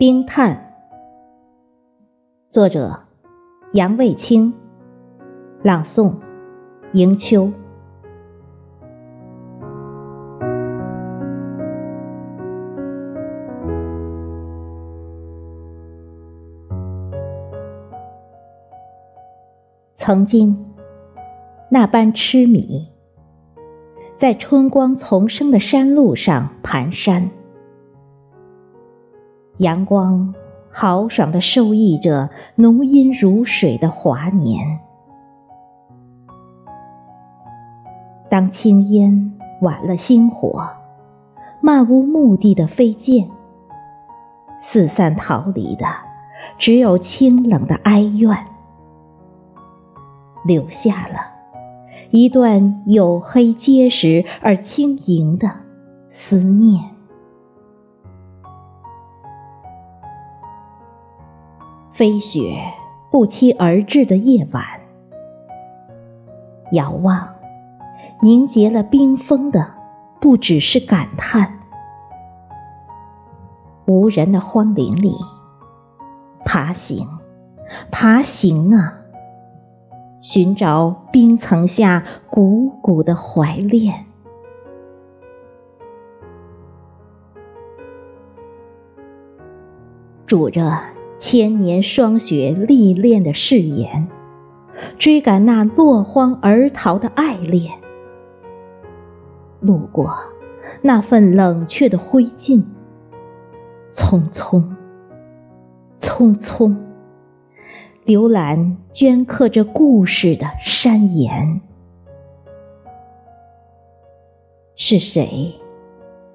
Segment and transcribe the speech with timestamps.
[0.00, 0.72] 冰炭，
[2.48, 3.00] 作者
[3.74, 4.54] 杨卫清，
[5.62, 6.14] 朗诵
[6.94, 7.52] 迎秋。
[19.96, 20.72] 曾经
[21.68, 22.88] 那般痴迷，
[24.16, 27.28] 在春光丛生的山路上蹒跚。
[29.60, 30.34] 阳光
[30.72, 34.80] 豪爽地收益着浓荫如水的华年。
[38.30, 40.70] 当青烟晚了星火，
[41.60, 43.28] 漫无目的的飞溅，
[44.62, 45.84] 四散逃离的
[46.56, 48.46] 只有清冷的哀怨，
[50.42, 51.18] 留下了
[52.10, 55.50] 一段黝黑结实而轻盈的
[56.08, 56.82] 思念。
[62.00, 62.72] 飞雪
[63.10, 64.64] 不期而至的夜晚，
[66.72, 67.34] 遥望
[68.22, 69.74] 凝结了冰封的，
[70.18, 71.58] 不只是感叹。
[73.84, 75.14] 无人的荒林里，
[76.42, 77.06] 爬行，
[77.90, 78.94] 爬行啊，
[80.22, 84.06] 寻找冰层下汩汩的怀恋。
[90.26, 90.78] 拄着。
[91.20, 94.08] 千年霜雪历练的誓言，
[94.98, 97.74] 追赶那落荒而逃的爱恋，
[99.60, 100.16] 路过
[100.80, 102.64] 那份冷却的灰烬，
[103.92, 104.64] 匆匆，
[105.98, 106.74] 匆匆，
[108.06, 111.60] 浏览镌刻着故事的山岩，
[114.74, 115.56] 是谁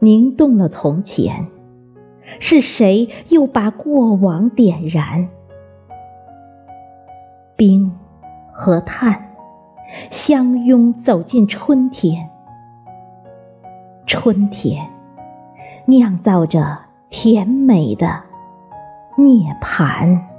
[0.00, 1.46] 凝冻了从前？
[2.40, 5.28] 是谁又把过往点燃？
[7.56, 7.92] 冰
[8.52, 9.34] 和炭
[10.10, 12.30] 相拥走进春天，
[14.06, 14.88] 春天
[15.84, 16.78] 酿造着
[17.10, 18.22] 甜美的
[19.16, 20.31] 涅槃。